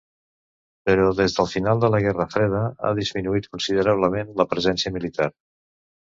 Però 0.89 1.03
des 1.17 1.33
del 1.39 1.49
final 1.49 1.83
de 1.83 1.91
la 1.95 1.99
Guerra 2.05 2.25
Freda, 2.31 2.61
ha 2.87 2.93
disminuït 2.99 3.45
considerablement 3.57 4.33
la 4.41 4.47
presència 4.55 4.93
militar. 4.97 5.29